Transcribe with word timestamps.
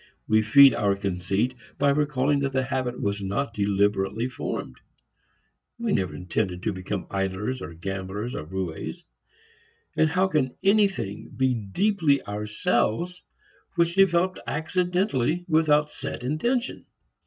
We 0.27 0.41
feed 0.41 0.73
our 0.73 0.95
conceit 0.95 1.53
by 1.77 1.91
recalling 1.91 2.39
that 2.39 2.53
the 2.53 2.63
habit 2.63 2.99
was 2.99 3.21
not 3.21 3.53
deliberately 3.53 4.27
formed; 4.27 4.77
we 5.77 5.91
never 5.93 6.15
intended 6.15 6.63
to 6.63 6.73
become 6.73 7.05
idlers 7.11 7.61
or 7.61 7.75
gamblers 7.75 8.33
or 8.33 8.47
rouès. 8.47 9.03
And 9.95 10.09
how 10.09 10.27
can 10.27 10.55
anything 10.63 11.29
be 11.29 11.53
deeply 11.53 12.19
ourselves 12.23 13.21
which 13.75 13.93
developed 13.93 14.39
accidentally, 14.47 15.45
without 15.47 15.91
set 15.91 16.23
intention? 16.23 16.87